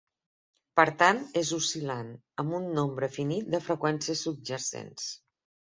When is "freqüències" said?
3.69-4.27